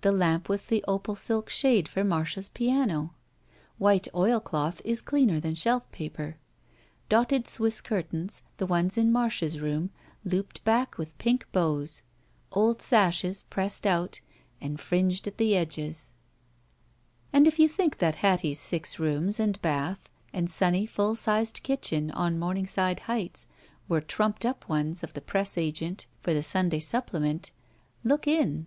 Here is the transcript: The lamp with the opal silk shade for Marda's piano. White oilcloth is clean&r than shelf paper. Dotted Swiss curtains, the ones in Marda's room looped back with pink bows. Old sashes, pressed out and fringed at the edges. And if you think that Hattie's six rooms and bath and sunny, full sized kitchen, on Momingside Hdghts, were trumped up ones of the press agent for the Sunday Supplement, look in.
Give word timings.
The 0.00 0.10
lamp 0.10 0.48
with 0.48 0.68
the 0.68 0.82
opal 0.88 1.14
silk 1.14 1.50
shade 1.50 1.86
for 1.86 2.02
Marda's 2.02 2.48
piano. 2.48 3.12
White 3.76 4.08
oilcloth 4.14 4.80
is 4.86 5.02
clean&r 5.02 5.38
than 5.38 5.54
shelf 5.54 5.92
paper. 5.92 6.38
Dotted 7.10 7.46
Swiss 7.46 7.82
curtains, 7.82 8.40
the 8.56 8.64
ones 8.64 8.96
in 8.96 9.12
Marda's 9.12 9.60
room 9.60 9.90
looped 10.24 10.64
back 10.64 10.96
with 10.96 11.18
pink 11.18 11.46
bows. 11.52 12.02
Old 12.50 12.80
sashes, 12.80 13.42
pressed 13.50 13.86
out 13.86 14.22
and 14.62 14.80
fringed 14.80 15.26
at 15.26 15.36
the 15.36 15.54
edges. 15.54 16.14
And 17.30 17.46
if 17.46 17.58
you 17.58 17.68
think 17.68 17.98
that 17.98 18.14
Hattie's 18.24 18.58
six 18.60 18.98
rooms 18.98 19.38
and 19.38 19.60
bath 19.60 20.08
and 20.32 20.48
sunny, 20.50 20.86
full 20.86 21.14
sized 21.14 21.62
kitchen, 21.62 22.10
on 22.12 22.38
Momingside 22.38 23.00
Hdghts, 23.00 23.46
were 23.90 24.00
trumped 24.00 24.46
up 24.46 24.66
ones 24.70 25.02
of 25.02 25.12
the 25.12 25.20
press 25.20 25.58
agent 25.58 26.06
for 26.22 26.32
the 26.32 26.42
Sunday 26.42 26.78
Supplement, 26.78 27.50
look 28.02 28.26
in. 28.26 28.64